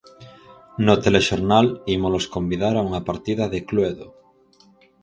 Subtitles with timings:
[0.87, 4.07] No telexornal ímolos convidar a unha partida de Cluedo.